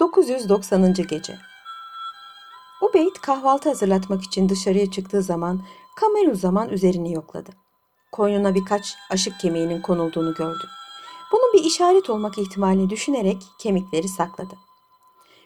[0.00, 0.94] 990.
[0.94, 1.38] Gece
[2.82, 5.62] Ubeyd kahvaltı hazırlatmak için dışarıya çıktığı zaman
[5.96, 7.50] Kameru zaman üzerini yokladı.
[8.12, 10.68] Koynuna birkaç aşık kemiğinin konulduğunu gördü.
[11.32, 14.54] Bunun bir işaret olmak ihtimalini düşünerek kemikleri sakladı.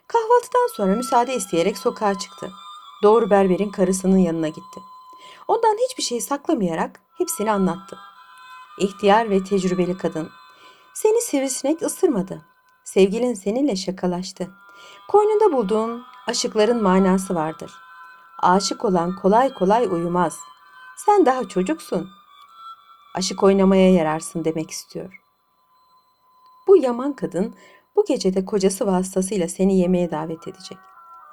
[0.08, 2.50] Kahvaltıdan sonra müsaade isteyerek sokağa çıktı.
[3.02, 4.80] Doğru berberin karısının yanına gitti.
[5.48, 7.98] Ondan hiçbir şey saklamayarak hepsini anlattı.
[8.78, 10.30] İhtiyar ve tecrübeli kadın.
[10.94, 12.53] Seni sivrisinek ısırmadı.
[12.84, 14.50] Sevgilin seninle şakalaştı.
[15.08, 17.72] Koynunda bulduğun aşıkların manası vardır.
[18.42, 20.38] Aşık olan kolay kolay uyumaz.
[20.96, 22.08] Sen daha çocuksun.
[23.14, 25.20] Aşık oynamaya yararsın demek istiyor.
[26.68, 27.54] Bu yaman kadın
[27.96, 30.78] bu gecede kocası vasıtasıyla seni yemeğe davet edecek.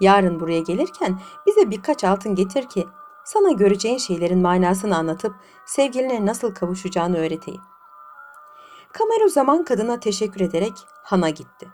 [0.01, 2.85] Yarın buraya gelirken bize birkaç altın getir ki
[3.25, 7.61] sana göreceğin şeylerin manasını anlatıp sevgiline nasıl kavuşacağını öğreteyim.
[8.93, 10.73] Kameru zaman kadına teşekkür ederek
[11.03, 11.67] hana gitti.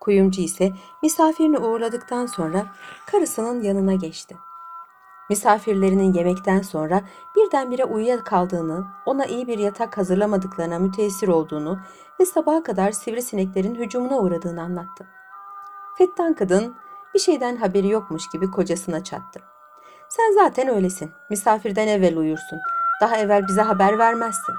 [0.00, 2.66] Kuyumcu ise misafirini uğurladıktan sonra
[3.06, 4.36] karısının yanına geçti.
[5.30, 7.02] Misafirlerinin yemekten sonra
[7.36, 11.78] birdenbire uyuyakaldığını, ona iyi bir yatak hazırlamadıklarına müteessir olduğunu
[12.20, 15.06] ve sabaha kadar sivrisineklerin hücumuna uğradığını anlattı.
[15.98, 16.74] Fettan kadın
[17.14, 19.40] bir şeyden haberi yokmuş gibi kocasına çattı.
[20.08, 21.10] Sen zaten öylesin.
[21.30, 22.58] Misafirden evvel uyursun.
[23.00, 24.54] Daha evvel bize haber vermezsin.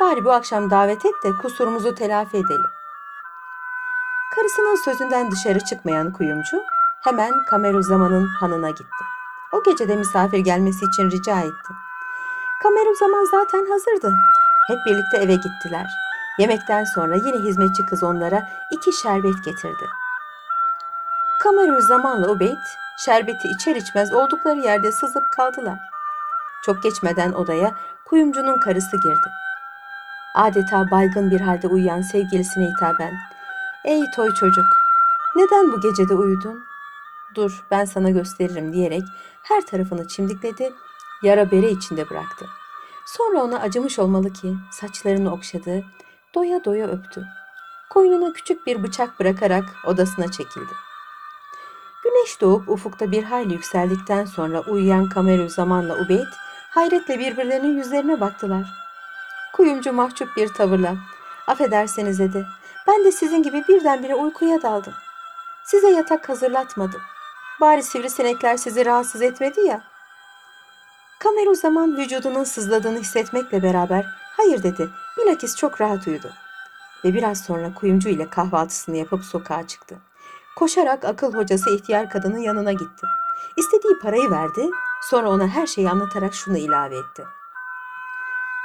[0.00, 2.70] Bari bu akşam davet et de kusurumuzu telafi edelim.
[4.34, 6.62] Karısının sözünden dışarı çıkmayan kuyumcu
[7.00, 9.04] hemen Kameruzzaman'ın hanına gitti.
[9.52, 11.72] O gece de misafir gelmesi için rica etti.
[12.62, 14.14] Kameruzzaman zaten hazırdı.
[14.68, 15.86] Hep birlikte eve gittiler.
[16.38, 19.86] Yemekten sonra yine hizmetçi kız onlara iki şerbet getirdi.
[21.42, 22.64] Kameruzzaman'la Ubeyd
[22.98, 25.78] şerbeti içer içmez oldukları yerde sızıp kaldılar.
[26.64, 27.74] Çok geçmeden odaya
[28.04, 29.45] kuyumcunun karısı girdi.
[30.36, 33.14] Adeta baygın bir halde uyuyan sevgilisine hitaben
[33.84, 34.66] Ey toy çocuk,
[35.36, 36.64] neden bu gecede uyudun?
[37.34, 39.02] Dur, ben sana gösteririm diyerek
[39.42, 40.72] her tarafını çimdikledi,
[41.22, 42.46] yara bere içinde bıraktı.
[43.06, 45.84] Sonra ona acımış olmalı ki saçlarını okşadı,
[46.34, 47.24] doya doya öptü.
[47.90, 50.72] Koynuna küçük bir bıçak bırakarak odasına çekildi.
[52.04, 56.32] Güneş doğup ufukta bir hayli yükseldikten sonra uyuyan Kameru zamanla Ubeyd
[56.70, 58.85] hayretle birbirlerinin yüzlerine baktılar.
[59.56, 60.96] Kuyumcu mahcup bir tavırla,
[61.46, 62.46] affederseniz dedi,
[62.86, 64.92] ben de sizin gibi birdenbire uykuya daldım.
[65.64, 67.00] Size yatak hazırlatmadım.
[67.60, 69.82] Bari sivrisinekler sizi rahatsız etmedi ya.
[71.18, 74.06] Kamer o zaman vücudunun sızladığını hissetmekle beraber
[74.36, 74.88] hayır dedi.
[75.18, 76.30] Bilakis çok rahat uyudu.
[77.04, 79.96] Ve biraz sonra kuyumcu ile kahvaltısını yapıp sokağa çıktı.
[80.56, 83.06] Koşarak akıl hocası ihtiyar kadının yanına gitti.
[83.56, 84.70] İstediği parayı verdi,
[85.02, 87.24] sonra ona her şeyi anlatarak şunu ilave etti.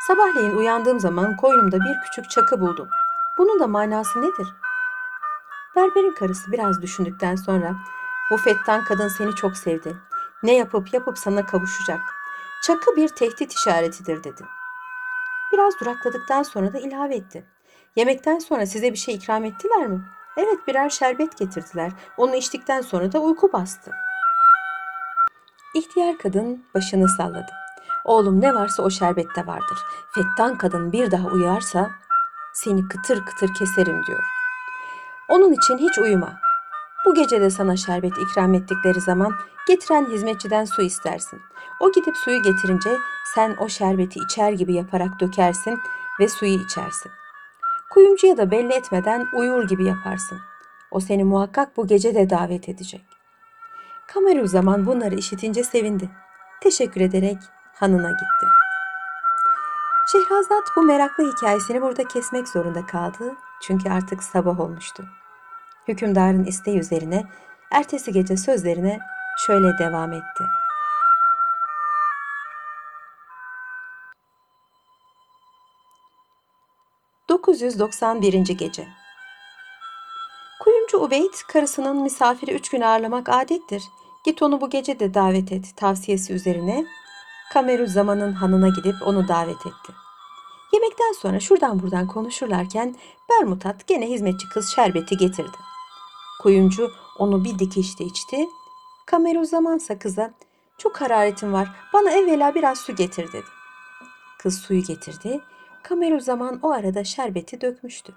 [0.08, 2.90] Sabahleyin uyandığım zaman koynumda bir küçük çakı buldum.
[3.38, 4.48] Bunun da manası nedir?
[5.76, 7.76] Berberin karısı biraz düşündükten sonra
[8.32, 9.98] bu fettan kadın seni çok sevdi.
[10.44, 12.00] Ne yapıp yapıp sana kavuşacak.
[12.64, 14.44] Çakı bir tehdit işaretidir dedi.
[15.54, 17.46] Biraz durakladıktan sonra da ilave etti.
[17.96, 20.02] Yemekten sonra size bir şey ikram ettiler mi?
[20.38, 21.92] Evet birer şerbet getirdiler.
[22.18, 23.92] Onu içtikten sonra da uyku bastı.
[25.76, 27.52] İhtiyar kadın başını salladı.
[28.06, 29.80] Oğlum ne varsa o şerbette vardır.
[30.12, 31.92] Fettan kadın bir daha uyarsa
[32.54, 34.24] seni kıtır kıtır keserim diyor.
[35.30, 36.40] Onun için hiç uyuma.
[37.06, 39.34] Bu gece de sana şerbet ikram ettikleri zaman
[39.68, 41.42] getiren hizmetçiden su istersin.
[41.80, 42.98] O gidip suyu getirince
[43.36, 45.80] sen o şerbeti içer gibi yaparak dökersin
[46.20, 47.12] ve suyu içersin.
[47.90, 50.40] Kuyumcuya da belli etmeden uyur gibi yaparsın.
[50.92, 53.06] O seni muhakkak bu gece de davet edecek.
[54.08, 56.10] Kameru zaman bunları işitince sevindi.
[56.62, 57.38] Teşekkür ederek
[57.82, 58.48] hanına gitti.
[60.12, 63.36] Şehrazat bu meraklı hikayesini burada kesmek zorunda kaldı.
[63.62, 65.04] Çünkü artık sabah olmuştu.
[65.88, 67.24] Hükümdarın isteği üzerine
[67.72, 69.00] ertesi gece sözlerine
[69.48, 70.44] şöyle devam etti.
[77.30, 78.54] ...991.
[78.54, 78.88] Gece
[80.60, 83.84] Kuyumcu Ubeyd, karısının misafiri üç gün ağırlamak adettir.
[84.26, 86.86] Git onu bu gece de davet et tavsiyesi üzerine
[87.54, 89.94] Kameru zamanın hanına gidip onu davet etti.
[90.74, 92.96] Yemekten sonra şuradan buradan konuşurlarken
[93.30, 95.58] Bermutat gene hizmetçi kız şerbeti getirdi.
[96.42, 98.48] Kuyumcu onu bir dikişte içti.
[99.06, 100.34] Kameru zamansa kıza
[100.78, 103.46] çok hararetim var bana evvela biraz su getir dedi.
[104.40, 105.40] Kız suyu getirdi.
[105.84, 108.14] Kameru zaman o arada şerbeti dökmüştü.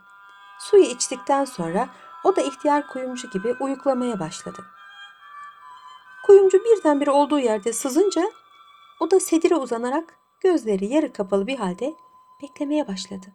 [0.61, 1.89] Suyu içtikten sonra
[2.25, 4.65] o da ihtiyar kuyumcu gibi uyuklamaya başladı.
[6.27, 8.23] Kuyumcu birdenbire olduğu yerde sızınca
[9.01, 11.95] o da sedire uzanarak gözleri yarı kapalı bir halde
[12.43, 13.27] beklemeye başladı.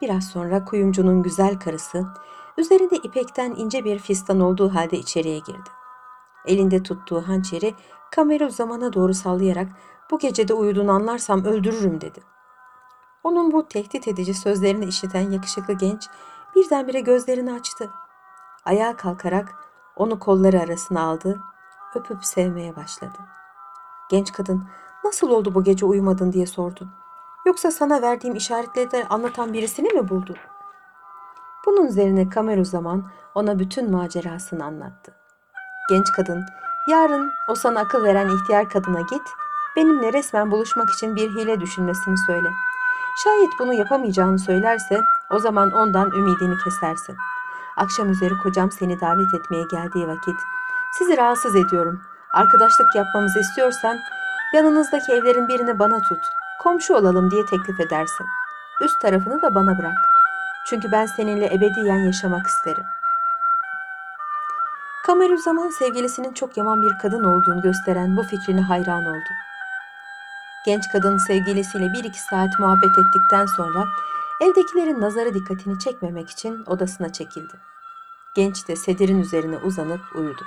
[0.00, 2.06] Biraz sonra kuyumcunun güzel karısı
[2.58, 5.70] Üzerinde ipekten ince bir fistan olduğu halde içeriye girdi.
[6.46, 7.74] Elinde tuttuğu hançeri
[8.10, 9.68] Kameru zamana doğru sallayarak
[10.10, 12.20] bu gecede uyuduğunu anlarsam öldürürüm dedi.
[13.24, 16.08] Onun bu tehdit edici sözlerini işiten yakışıklı genç
[16.56, 17.90] birdenbire gözlerini açtı.
[18.64, 19.54] Ayağa kalkarak
[19.96, 21.40] onu kolları arasına aldı,
[21.94, 23.18] öpüp sevmeye başladı.
[24.10, 24.64] Genç kadın
[25.04, 26.88] nasıl oldu bu gece uyumadın diye sordu.
[27.46, 30.36] Yoksa sana verdiğim işaretleri anlatan birisini mi buldun?
[31.66, 35.14] Bunun üzerine Kameru zaman ona bütün macerasını anlattı.
[35.90, 36.44] Genç kadın,
[36.90, 39.22] yarın o sana akıl veren ihtiyar kadına git,
[39.76, 42.48] benimle resmen buluşmak için bir hile düşünmesini söyle.
[43.24, 45.00] Şayet bunu yapamayacağını söylerse
[45.30, 47.16] o zaman ondan ümidini kesersin.
[47.76, 50.36] Akşam üzeri kocam seni davet etmeye geldiği vakit
[50.92, 52.02] sizi rahatsız ediyorum.
[52.32, 53.98] Arkadaşlık yapmamızı istiyorsan
[54.54, 56.24] yanınızdaki evlerin birini bana tut.
[56.62, 58.26] Komşu olalım diye teklif edersin.
[58.80, 59.98] Üst tarafını da bana bırak.
[60.66, 62.84] Çünkü ben seninle ebediyen yaşamak isterim.
[65.06, 69.28] Kamerüzzaman sevgilisinin çok yaman bir kadın olduğunu gösteren bu fikrine hayran oldu.
[70.66, 73.84] Genç kadın sevgilisiyle bir iki saat muhabbet ettikten sonra
[74.40, 77.52] evdekilerin nazarı dikkatini çekmemek için odasına çekildi.
[78.34, 80.42] Genç de sedirin üzerine uzanıp uyudu.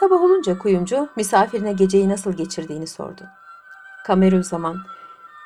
[0.00, 3.22] Sabah olunca kuyumcu misafirine geceyi nasıl geçirdiğini sordu.
[4.06, 4.76] Kamerüzzaman,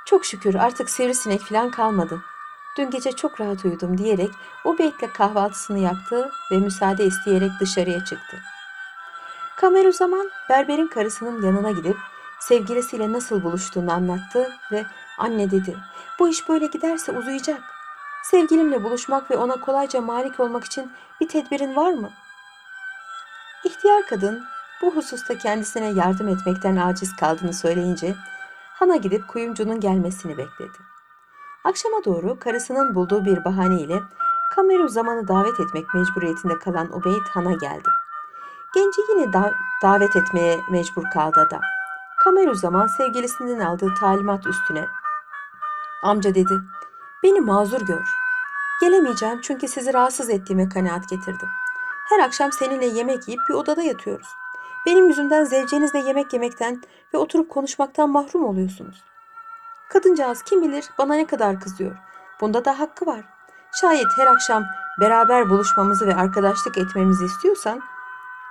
[0.07, 2.23] çok şükür artık sivrisinek falan kalmadı.
[2.79, 4.31] Dün gece çok rahat uyudum diyerek
[4.65, 8.37] o beytle kahvaltısını yaptı ve müsaade isteyerek dışarıya çıktı.
[9.57, 11.97] Kamerüzzaman berberin karısının yanına gidip
[12.41, 14.85] sevgilisiyle nasıl buluştuğunu anlattı ve
[15.19, 15.77] anne dedi
[16.19, 17.61] bu iş böyle giderse uzayacak.
[18.23, 22.11] Sevgilimle buluşmak ve ona kolayca malik olmak için bir tedbirin var mı?
[23.65, 24.45] İhtiyar kadın
[24.83, 28.15] bu hususta kendisine yardım etmekten aciz kaldığını söyleyince
[28.75, 30.79] hana gidip kuyumcunun gelmesini bekledi.
[31.65, 34.01] Akşama doğru karısının bulduğu bir bahaneyle
[34.55, 37.89] Kameru zamanı davet etmek mecburiyetinde kalan Ubeyd Han'a geldi.
[38.75, 41.61] Genci yine da- davet etmeye mecbur kaldı adam.
[42.19, 44.87] Kameru zaman sevgilisinden aldığı talimat üstüne
[46.03, 46.61] amca dedi
[47.23, 48.09] beni mazur gör.
[48.81, 51.49] Gelemeyeceğim çünkü sizi rahatsız ettiğime kanaat getirdim.
[52.09, 54.29] Her akşam seninle yemek yiyip bir odada yatıyoruz.
[54.87, 56.83] Benim yüzümden zevcenizle yemek yemekten
[57.15, 59.05] ve oturup konuşmaktan mahrum oluyorsunuz.
[59.89, 61.97] Kadıncağız kim bilir bana ne kadar kızıyor.
[62.41, 63.25] Bunda da hakkı var.
[63.81, 64.65] Şayet her akşam
[65.01, 67.81] beraber buluşmamızı ve arkadaşlık etmemizi istiyorsan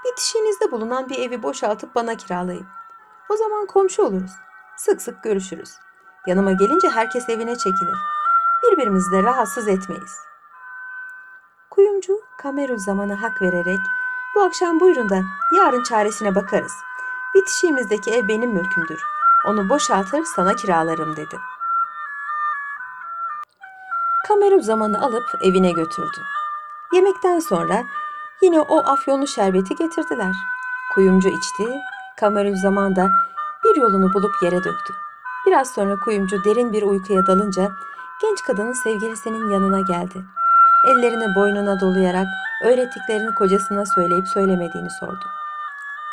[0.05, 2.67] bitişiğinizde bulunan bir evi boşaltıp bana kiralayın.
[3.29, 4.31] O zaman komşu oluruz.
[4.77, 5.69] Sık sık görüşürüz.
[6.27, 7.97] Yanıma gelince herkes evine çekilir.
[8.63, 10.27] Birbirimizi de rahatsız etmeyiz.
[11.77, 13.79] Kuyumcu Kamerun zamana hak vererek
[14.35, 15.21] bu akşam buyurun da
[15.57, 16.71] yarın çaresine bakarız.
[17.35, 19.03] Bitişiğimizdeki ev benim mülkümdür.
[19.45, 21.37] Onu boşaltır sana kiralarım dedi.
[24.27, 26.17] Kamerun zamanı alıp evine götürdü.
[26.93, 27.83] Yemekten sonra
[28.41, 30.35] yine o afyonlu şerbeti getirdiler.
[30.93, 31.79] Kuyumcu içti,
[32.19, 33.09] Kamerun zaman da
[33.65, 34.93] bir yolunu bulup yere döktü.
[35.47, 37.71] Biraz sonra kuyumcu derin bir uykuya dalınca
[38.21, 40.36] genç kadının sevgilisinin yanına geldi.
[40.87, 42.27] Ellerini boynuna dolayarak
[42.63, 45.25] öğrettiklerini kocasına söyleyip söylemediğini sordu.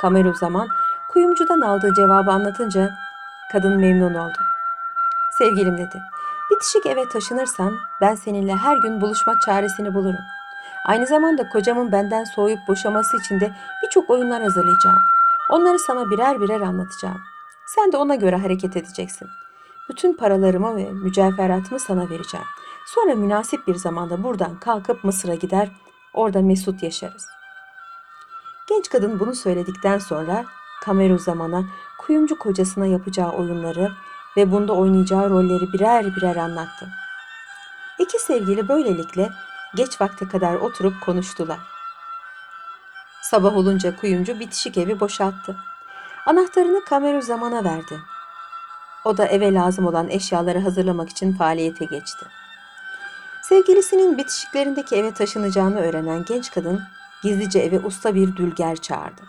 [0.00, 0.68] Kameru zaman
[1.12, 2.94] kuyumcudan aldığı cevabı anlatınca
[3.52, 4.38] kadın memnun oldu.
[5.38, 6.02] Sevgilim dedi,
[6.50, 10.24] bitişik eve taşınırsan ben seninle her gün buluşma çaresini bulurum.
[10.86, 15.02] Aynı zamanda kocamın benden soğuyup boşaması için de birçok oyunlar hazırlayacağım.
[15.50, 17.20] Onları sana birer birer anlatacağım.
[17.66, 19.28] Sen de ona göre hareket edeceksin.
[19.88, 22.46] Bütün paralarımı ve mücevheratımı sana vereceğim.
[22.86, 25.70] Sonra münasip bir zamanda buradan kalkıp Mısır'a gider,
[26.14, 27.26] orada mesut yaşarız.
[28.68, 30.44] Genç kadın bunu söyledikten sonra
[30.82, 31.64] Kameru zamana
[31.98, 33.92] kuyumcu kocasına yapacağı oyunları
[34.36, 36.88] ve bunda oynayacağı rolleri birer birer anlattı.
[37.98, 39.30] İki sevgili böylelikle
[39.74, 41.58] geç vakte kadar oturup konuştular.
[43.22, 45.56] Sabah olunca kuyumcu bitişik evi boşalttı.
[46.26, 48.00] Anahtarını Kameru zamana verdi.
[49.04, 52.26] O da eve lazım olan eşyaları hazırlamak için faaliyete geçti.
[53.48, 56.80] Sevgilisinin bitişiklerindeki eve taşınacağını öğrenen genç kadın
[57.22, 59.22] gizlice eve usta bir dülger çağırdı.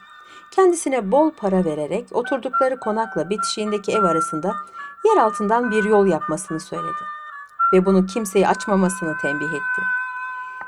[0.51, 4.55] Kendisine bol para vererek oturdukları konakla bitişiğindeki ev arasında
[5.05, 7.03] yer altından bir yol yapmasını söyledi.
[7.73, 9.81] Ve bunu kimseye açmamasını tembih etti.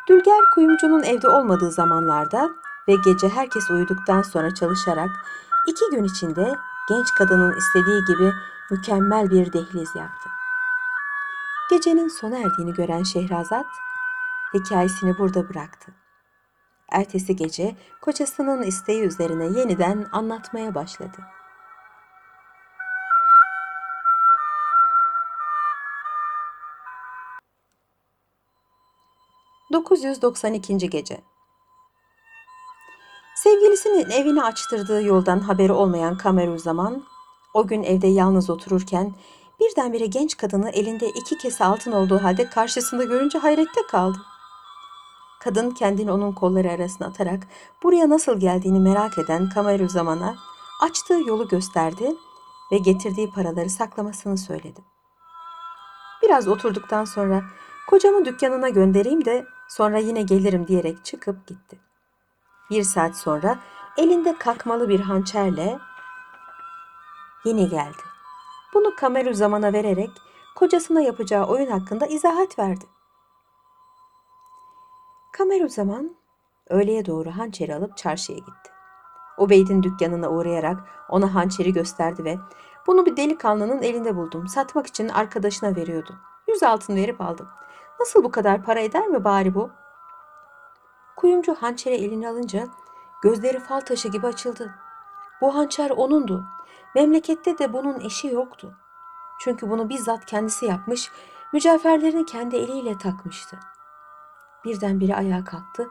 [0.09, 2.49] Dülger kuyumcunun evde olmadığı zamanlarda
[2.87, 5.09] ve gece herkes uyuduktan sonra çalışarak
[5.67, 6.55] iki gün içinde
[6.89, 8.33] genç kadının istediği gibi
[8.71, 10.36] mükemmel bir dehliz yaptı.
[11.69, 13.65] Gecenin sona erdiğini gören Şehrazat
[14.53, 15.91] hikayesini burada bıraktı.
[16.91, 21.17] Ertesi gece kocasının isteği üzerine yeniden anlatmaya başladı.
[29.73, 30.89] 992.
[30.89, 31.21] Gece
[33.35, 37.03] Sevgilisinin evini açtırdığı yoldan haberi olmayan Kameruzzaman,
[37.53, 39.13] o gün evde yalnız otururken
[39.59, 44.17] birdenbire genç kadını elinde iki kese altın olduğu halde karşısında görünce hayrette kaldı.
[45.39, 47.43] Kadın kendini onun kolları arasına atarak
[47.83, 50.35] buraya nasıl geldiğini merak eden Kameruzzaman'a
[50.81, 52.15] açtığı yolu gösterdi
[52.71, 54.81] ve getirdiği paraları saklamasını söyledi.
[56.23, 57.43] Biraz oturduktan sonra
[57.87, 61.79] kocamı dükkanına göndereyim de sonra yine gelirim diyerek çıkıp gitti.
[62.69, 63.59] Bir saat sonra
[63.97, 65.79] elinde kakmalı bir hançerle
[67.45, 68.16] yine geldi.
[68.77, 70.09] Bunu Kameru zamana vererek
[70.55, 72.85] kocasına yapacağı oyun hakkında izahat verdi.
[75.31, 76.15] Kameru zaman
[76.69, 78.71] öğleye doğru hançeri alıp çarşıya gitti.
[79.37, 80.79] Ubeyd'in dükkanına uğrayarak
[81.09, 82.37] ona hançeri gösterdi ve
[82.87, 84.47] bunu bir delikanlının elinde buldum.
[84.47, 86.15] Satmak için arkadaşına veriyordu.
[86.47, 87.47] Yüz altın verip aldım.
[87.99, 89.69] Nasıl bu kadar para eder mi bari bu?
[91.15, 92.67] Kuyumcu hançeri eline alınca
[93.21, 94.75] gözleri fal taşı gibi açıldı.
[95.41, 96.56] Bu hançer onundu.
[96.95, 98.75] Memlekette de bunun eşi yoktu.
[99.39, 101.11] Çünkü bunu bizzat kendisi yapmış,
[101.53, 103.59] mücevherlerini kendi eliyle takmıştı.
[104.65, 105.87] Birdenbire ayağa kalktı.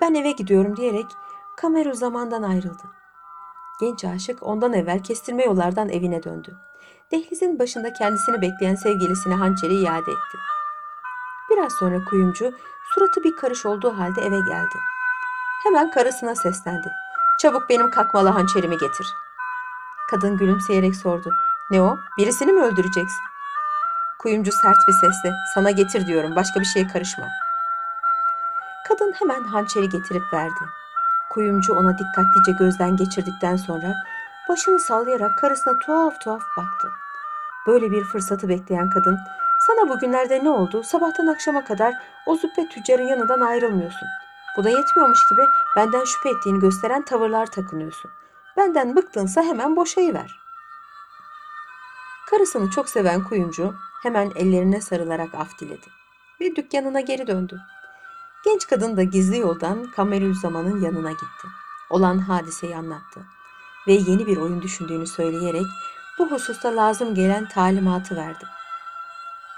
[0.00, 1.06] Ben eve gidiyorum diyerek
[1.56, 2.82] Kameru zamandan ayrıldı.
[3.80, 6.56] Genç aşık ondan evvel kestirme yollardan evine döndü.
[7.12, 10.38] Dehlizin başında kendisini bekleyen sevgilisine hançeri iade etti.
[11.50, 12.52] Biraz sonra kuyumcu
[12.94, 14.78] suratı bir karış olduğu halde eve geldi.
[15.62, 16.92] Hemen karısına seslendi.
[17.40, 19.06] Çabuk benim kakmalı hançerimi getir.
[20.10, 21.34] Kadın gülümseyerek sordu.
[21.70, 21.98] Ne o?
[22.18, 23.22] Birisini mi öldüreceksin?
[24.18, 27.26] Kuyumcu sert bir sesle sana getir diyorum başka bir şeye karışma.
[28.88, 30.64] Kadın hemen hançeri getirip verdi.
[31.30, 33.94] Kuyumcu ona dikkatlice gözden geçirdikten sonra
[34.48, 36.88] başını sallayarak karısına tuhaf tuhaf baktı.
[37.66, 39.18] Böyle bir fırsatı bekleyen kadın,
[39.66, 40.82] sana bugünlerde ne oldu?
[40.82, 41.94] Sabahtan akşama kadar
[42.26, 44.08] o züppe tüccarın yanından ayrılmıyorsun.
[44.56, 45.42] Bu da yetmiyormuş gibi
[45.76, 48.10] benden şüphe ettiğini gösteren tavırlar takınıyorsun.
[48.58, 50.40] Benden bıktınsa hemen boşayıver.
[52.30, 55.86] Karısını çok seven kuyumcu hemen ellerine sarılarak af diledi
[56.40, 57.60] ve dükkanına geri döndü.
[58.44, 61.48] Genç kadın da gizli yoldan Kamerüzzaman'ın yanına gitti.
[61.90, 63.20] Olan hadiseyi anlattı
[63.86, 65.66] ve yeni bir oyun düşündüğünü söyleyerek
[66.18, 68.44] bu hususta lazım gelen talimatı verdi.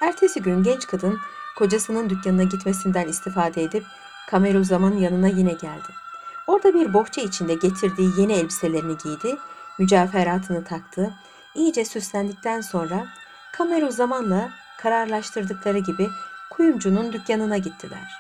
[0.00, 1.18] Ertesi gün genç kadın
[1.58, 3.84] kocasının dükkanına gitmesinden istifade edip
[4.30, 6.09] Kameruzzaman'ın yanına yine geldi.
[6.50, 9.36] Orada bir bohça içinde getirdiği yeni elbiselerini giydi,
[9.78, 11.14] mücevheratını taktı,
[11.54, 13.06] iyice süslendikten sonra
[13.52, 16.08] Kameruzzaman'la kararlaştırdıkları gibi
[16.50, 18.12] kuyumcunun dükkanına gittiler.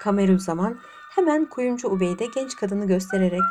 [0.00, 0.78] Kameruzzaman
[1.14, 3.42] hemen kuyumcu Ubeyde genç kadını göstererek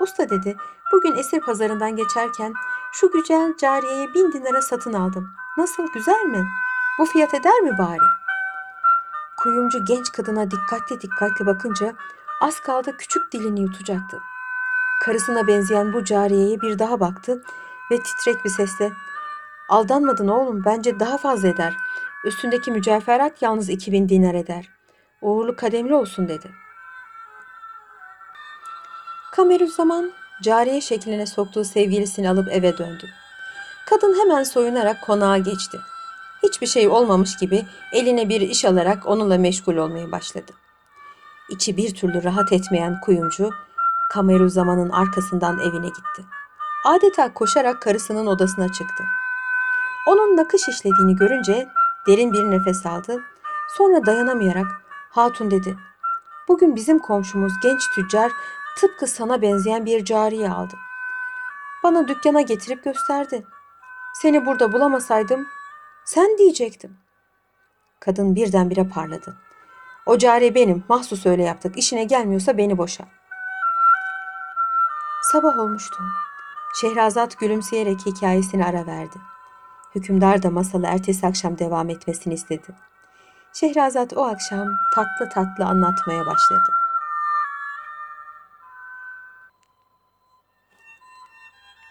[0.00, 0.56] Usta dedi
[0.92, 2.52] bugün esir pazarından geçerken
[2.92, 5.30] şu güzel cariyeye bin dinara satın aldım.
[5.56, 6.46] Nasıl güzel mi?
[6.98, 8.06] Bu fiyat eder mi bari?
[9.36, 11.94] Kuyumcu genç kadına dikkatli dikkatli bakınca
[12.40, 14.20] az kaldı küçük dilini yutacaktı.
[15.00, 17.42] Karısına benzeyen bu cariyeye bir daha baktı
[17.90, 18.92] ve titrek bir sesle
[19.68, 21.74] Aldanmadın oğlum bence daha fazla eder.
[22.24, 24.68] Üstündeki mücevherat yalnız 2000 dinar eder.
[25.22, 26.50] Uğurlu kademli olsun dedi.
[29.32, 30.12] Kamerüzzaman
[30.42, 33.08] cariye şekline soktuğu sevgilisini alıp eve döndü.
[33.86, 35.80] Kadın hemen soyunarak konağa geçti.
[36.42, 40.52] Hiçbir şey olmamış gibi eline bir iş alarak onunla meşgul olmaya başladı.
[41.48, 43.50] İçi bir türlü rahat etmeyen kuyumcu
[44.10, 46.24] Kameruzzaman'ın arkasından evine gitti.
[46.84, 49.04] Adeta koşarak karısının odasına çıktı.
[50.06, 51.68] Onun nakış işlediğini görünce
[52.06, 53.22] derin bir nefes aldı.
[53.76, 54.66] Sonra dayanamayarak
[55.10, 55.76] hatun dedi.
[56.48, 58.32] Bugün bizim komşumuz genç tüccar
[58.78, 60.74] tıpkı sana benzeyen bir cariye aldı.
[61.82, 63.46] Bana dükkana getirip gösterdi.
[64.14, 65.46] Seni burada bulamasaydım
[66.04, 66.96] sen diyecektim.
[68.00, 69.36] Kadın birdenbire parladı.
[70.06, 71.78] O cariye benim, mahsus öyle yaptık.
[71.78, 73.04] İşine gelmiyorsa beni boşa.
[75.32, 76.02] Sabah olmuştu.
[76.80, 79.18] Şehrazat gülümseyerek hikayesini ara verdi.
[79.94, 82.66] Hükümdar da masalı ertesi akşam devam etmesini istedi.
[83.52, 86.70] Şehrazat o akşam tatlı tatlı anlatmaya başladı.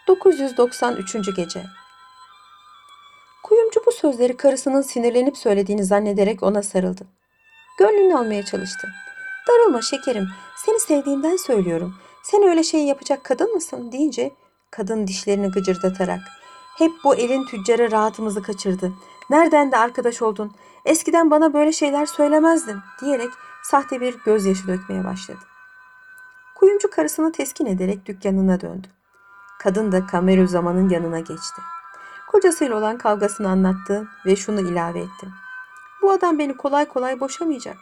[0.07, 1.35] ...993.
[1.35, 1.65] Gece
[3.43, 7.07] Kuyumcu bu sözleri karısının sinirlenip söylediğini zannederek ona sarıldı.
[7.77, 8.87] Gönlünü almaya çalıştı.
[9.47, 10.27] Darılma şekerim,
[10.65, 11.95] seni sevdiğimden söylüyorum.
[12.23, 14.31] Sen öyle şey yapacak kadın mısın deyince
[14.71, 16.19] kadın dişlerini gıcırdatarak
[16.77, 18.93] hep bu elin tüccarı rahatımızı kaçırdı.
[19.29, 20.51] Nereden de arkadaş oldun?
[20.85, 23.29] Eskiden bana böyle şeyler söylemezdin diyerek
[23.63, 25.39] sahte bir gözyaşı dökmeye başladı.
[26.55, 28.87] Kuyumcu karısını teskin ederek dükkanına döndü.
[29.59, 31.61] Kadın da Kameru zamanın yanına geçti.
[32.31, 35.27] Kocasıyla olan kavgasını anlattı ve şunu ilave etti.
[36.03, 37.77] Bu adam beni kolay kolay boşamayacak.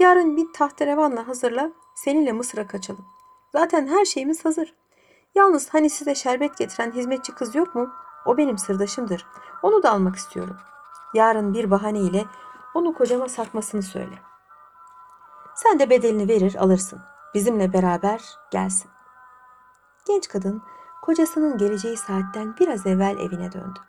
[0.00, 3.04] Yarın bir tahterevanla hazırla, seninle Mısır'a kaçalım.
[3.52, 4.74] Zaten her şeyimiz hazır.
[5.34, 7.90] Yalnız hani size şerbet getiren hizmetçi kız yok mu?
[8.26, 9.26] O benim sırdaşımdır.
[9.62, 10.56] Onu da almak istiyorum.
[11.14, 12.24] Yarın bir bahaneyle
[12.74, 14.18] onu kocama satmasını söyle.
[15.54, 17.00] Sen de bedelini verir alırsın.
[17.34, 18.20] Bizimle beraber
[18.50, 18.90] gelsin.
[20.06, 20.62] Genç kadın
[21.02, 23.80] kocasının geleceği saatten biraz evvel evine döndü.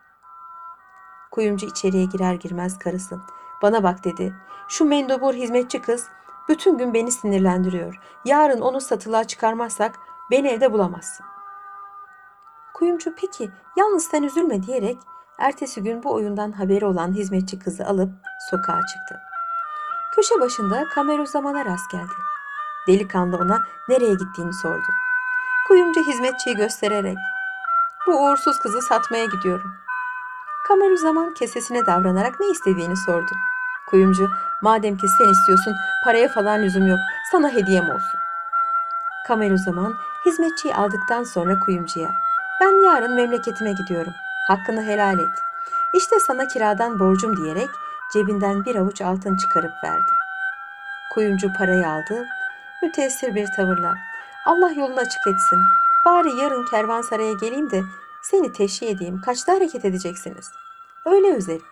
[1.31, 3.19] Kuyumcu içeriye girer girmez karısı.
[3.61, 4.35] Bana bak dedi.
[4.67, 6.07] Şu mendobur hizmetçi kız
[6.49, 7.99] bütün gün beni sinirlendiriyor.
[8.25, 9.95] Yarın onu satılığa çıkarmazsak
[10.31, 11.25] beni evde bulamazsın.
[12.73, 14.97] Kuyumcu peki yalnız sen üzülme diyerek
[15.37, 18.09] ertesi gün bu oyundan haberi olan hizmetçi kızı alıp
[18.49, 19.19] sokağa çıktı.
[20.15, 22.13] Köşe başında Kameruzzaman'a rast geldi.
[22.87, 24.87] Delikanlı ona nereye gittiğini sordu.
[25.67, 27.17] Kuyumcu hizmetçiyi göstererek
[28.07, 29.80] bu uğursuz kızı satmaya gidiyorum.
[30.67, 33.31] Kameruzzaman kesesine davranarak ne istediğini sordu.
[33.89, 34.29] Kuyumcu
[34.61, 35.75] madem ki sen istiyorsun
[36.05, 36.99] paraya falan lüzum yok
[37.31, 38.19] sana hediyem olsun.
[39.27, 39.93] Kameruzzaman
[40.25, 42.09] hizmetçiyi aldıktan sonra kuyumcuya
[42.61, 44.13] ben yarın memleketime gidiyorum.
[44.47, 45.43] Hakkını helal et.
[45.93, 47.69] İşte sana kiradan borcum diyerek
[48.13, 50.11] cebinden bir avuç altın çıkarıp verdi.
[51.13, 52.25] Kuyumcu parayı aldı.
[52.83, 53.93] Müteessir bir tavırla.
[54.45, 55.59] Allah yolunu açık etsin.
[56.05, 57.81] Bari yarın kervansaraya geleyim de
[58.23, 59.21] seni teşhi edeyim.
[59.25, 60.51] Kaçta hareket edeceksiniz?
[61.05, 61.65] Öyle üzerim.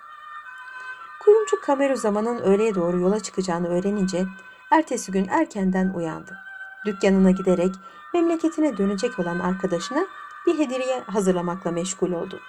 [1.19, 4.25] Kuyumcu Kameru zamanın öğleye doğru yola çıkacağını öğrenince
[4.71, 6.37] ertesi gün erkenden uyandı.
[6.85, 7.75] Dükkanına giderek
[8.13, 10.05] memleketine dönecek olan arkadaşına
[10.47, 12.39] bir hediye hazırlamakla meşgul oldu.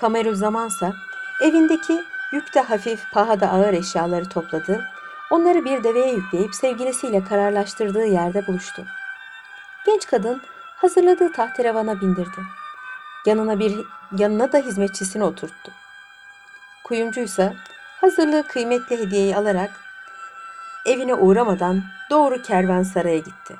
[0.00, 0.92] Kameru zamansa
[1.42, 4.84] evindeki yükte hafif, pahada ağır eşyaları topladı.
[5.30, 8.84] Onları bir deveye yükleyip sevgilisiyle kararlaştırdığı yerde buluştu.
[9.86, 10.42] Genç kadın
[10.76, 12.55] hazırladığı tahteravana bindirdi.
[13.26, 13.84] Yanına bir
[14.18, 15.72] yanına da hizmetçisini oturttu.
[16.84, 17.54] Kuyumcuysa
[18.00, 19.70] hazırlığı kıymetli hediyeyi alarak
[20.86, 23.56] evine uğramadan doğru kervansaraya gitti.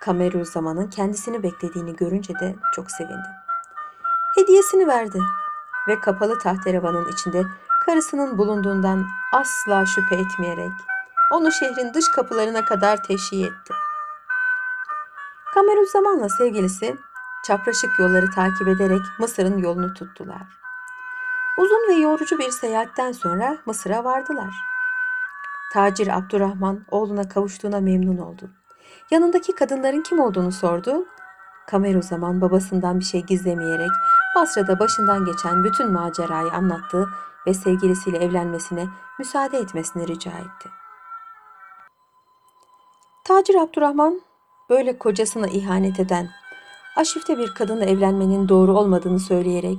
[0.00, 3.28] Kameruzzaman'ın kendisini beklediğini görünce de çok sevindi.
[4.34, 5.20] Hediyesini verdi
[5.88, 7.44] ve kapalı tahterevanın içinde
[7.86, 10.72] karısının bulunduğundan asla şüphe etmeyerek
[11.30, 13.74] onu şehrin dış kapılarına kadar teşhi etti.
[15.54, 16.96] Kameruzzaman'la sevgilisi
[17.46, 20.42] çapraşık yolları takip ederek Mısır'ın yolunu tuttular.
[21.58, 24.54] Uzun ve yorucu bir seyahatten sonra Mısır'a vardılar.
[25.72, 28.50] Tacir Abdurrahman oğluna kavuştuğuna memnun oldu.
[29.10, 31.06] Yanındaki kadınların kim olduğunu sordu.
[31.66, 33.90] Kameru zaman babasından bir şey gizlemeyerek
[34.36, 37.08] Basra'da başından geçen bütün macerayı anlattı
[37.46, 38.86] ve sevgilisiyle evlenmesine
[39.18, 40.68] müsaade etmesini rica etti.
[43.24, 44.20] Tacir Abdurrahman
[44.70, 46.28] böyle kocasına ihanet eden,
[46.96, 49.78] aşifte bir kadınla evlenmenin doğru olmadığını söyleyerek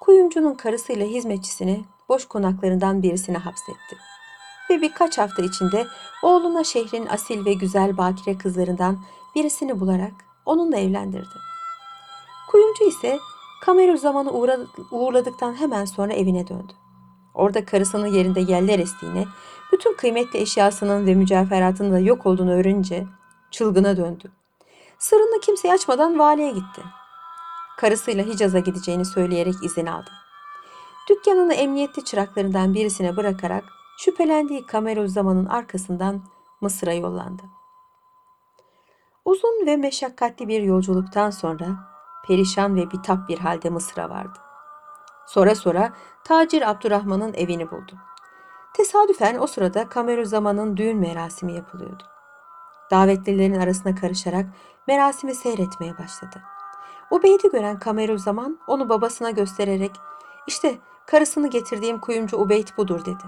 [0.00, 3.96] kuyumcunun karısıyla hizmetçisini boş konaklarından birisine hapsetti.
[4.70, 5.86] Ve birkaç hafta içinde
[6.22, 8.98] oğluna şehrin asil ve güzel bakire kızlarından
[9.34, 10.12] birisini bularak
[10.46, 11.38] onunla evlendirdi.
[12.50, 13.18] Kuyumcu ise
[13.60, 14.30] Kameru zamanı
[14.90, 16.72] uğurladıktan hemen sonra evine döndü.
[17.34, 19.26] Orada karısının yerinde yeller estiğini,
[19.72, 23.06] bütün kıymetli eşyasının ve mücevheratının da yok olduğunu öğrenince
[23.50, 24.32] çılgına döndü.
[25.04, 26.82] Sırrını kimseye açmadan valiye gitti.
[27.76, 30.10] Karısıyla Hicaz'a gideceğini söyleyerek izin aldı.
[31.08, 33.64] Dükkanını emniyetli çıraklarından birisine bırakarak
[33.98, 36.22] şüphelendiği Kameruzzaman'ın arkasından
[36.60, 37.42] Mısır'a yollandı.
[39.24, 41.66] Uzun ve meşakkatli bir yolculuktan sonra
[42.26, 44.38] perişan ve bitap bir halde Mısır'a vardı.
[45.26, 45.92] Sonra sonra
[46.24, 47.92] Tacir Abdurrahman'ın evini buldu.
[48.74, 52.13] Tesadüfen o sırada Kameruzzaman'ın düğün merasimi yapılıyordu.
[52.94, 54.46] Davetlilerin arasına karışarak
[54.86, 56.42] merasimi seyretmeye başladı.
[57.10, 59.90] Ubeyd'i gören Kameruzzaman onu babasına göstererek
[60.46, 63.24] işte karısını getirdiğim kuyumcu Ubeyd budur dedi.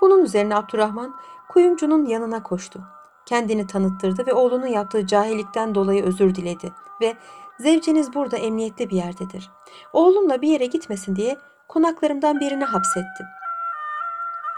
[0.00, 1.14] Bunun üzerine Abdurrahman
[1.48, 2.80] kuyumcunun yanına koştu.
[3.26, 7.16] Kendini tanıttırdı ve oğlunun yaptığı cahillikten dolayı özür diledi ve
[7.60, 9.50] zevceniz burada emniyetli bir yerdedir.
[9.92, 13.26] Oğlumla bir yere gitmesin diye konaklarımdan birine hapsettim.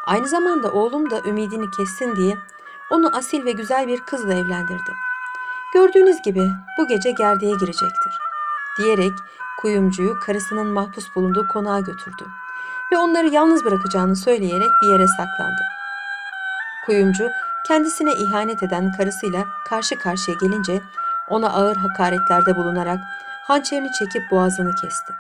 [0.07, 2.35] Aynı zamanda oğlum da ümidini kessin diye
[2.91, 4.95] onu asil ve güzel bir kızla evlendirdim.
[5.75, 8.19] Gördüğünüz gibi bu gece gerdeğe girecektir.
[8.79, 9.13] Diyerek
[9.61, 12.25] kuyumcuyu karısının mahpus bulunduğu konağa götürdü
[12.93, 15.63] ve onları yalnız bırakacağını söyleyerek bir yere saklandı.
[16.87, 17.31] Kuyumcu
[17.67, 20.83] kendisine ihanet eden karısıyla karşı karşıya gelince
[21.29, 22.99] ona ağır hakaretlerde bulunarak
[23.47, 25.15] hançerini çekip boğazını kesti.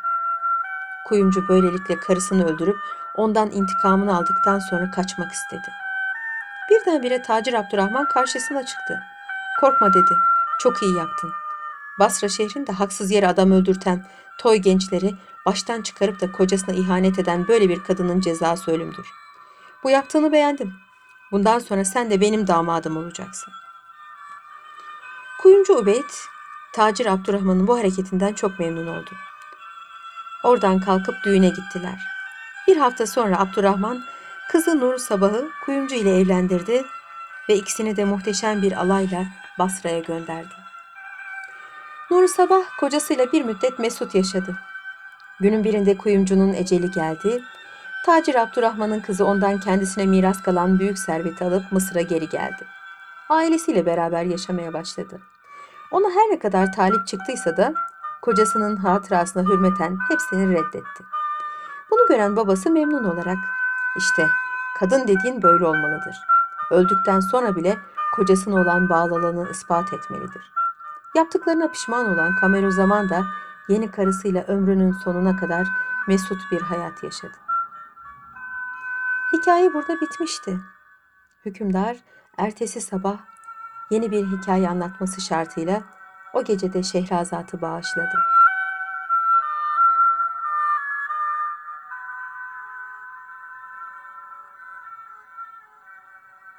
[1.06, 2.76] Kuyumcu böylelikle karısını öldürüp
[3.14, 5.68] ondan intikamını aldıktan sonra kaçmak istedi.
[6.70, 9.00] Birdenbire Tacir Abdurrahman karşısına çıktı.
[9.60, 10.18] Korkma dedi.
[10.60, 11.32] Çok iyi yaptın.
[11.98, 14.06] Basra şehrinde haksız yere adam öldürten
[14.38, 15.14] toy gençleri
[15.46, 19.06] baştan çıkarıp da kocasına ihanet eden böyle bir kadının cezası ölümdür.
[19.84, 20.74] Bu yaptığını beğendim.
[21.32, 23.52] Bundan sonra sen de benim damadım olacaksın.
[25.40, 26.10] Kuyumcu Ubeyd,
[26.72, 29.10] Tacir Abdurrahman'ın bu hareketinden çok memnun oldu.
[30.44, 31.98] Oradan kalkıp düğüne gittiler.
[32.66, 34.04] Bir hafta sonra Abdurrahman
[34.48, 36.84] kızı Nur Sabah'ı kuyumcu ile evlendirdi
[37.48, 39.24] ve ikisini de muhteşem bir alayla
[39.58, 40.54] Basra'ya gönderdi.
[42.10, 44.58] Nur Sabah kocasıyla bir müddet mesut yaşadı.
[45.40, 47.42] Günün birinde kuyumcunun eceli geldi.
[48.06, 52.66] Tacir Abdurrahman'ın kızı ondan kendisine miras kalan büyük serveti alıp Mısır'a geri geldi.
[53.28, 55.20] Ailesiyle beraber yaşamaya başladı.
[55.90, 57.74] Ona her ne kadar talip çıktıysa da
[58.22, 61.04] kocasının hatırasına hürmeten hepsini reddetti.
[61.90, 63.38] Bunu gören babası memnun olarak
[63.98, 64.28] işte
[64.78, 66.16] kadın dediğin böyle olmalıdır.
[66.70, 67.78] Öldükten sonra bile
[68.16, 70.52] kocasına olan bağlılığını ispat etmelidir.
[71.16, 73.24] Yaptıklarına pişman olan Kameruzaman da
[73.68, 75.68] yeni karısıyla ömrünün sonuna kadar
[76.08, 77.36] mesut bir hayat yaşadı.
[79.32, 80.58] Hikaye burada bitmişti.
[81.44, 81.96] Hükümdar
[82.36, 83.18] ertesi sabah
[83.90, 85.82] yeni bir hikaye anlatması şartıyla
[86.34, 88.18] o gecede Şehrazat'ı bağışladı.